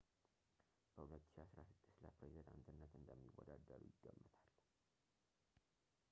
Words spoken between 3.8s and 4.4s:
ይገመታል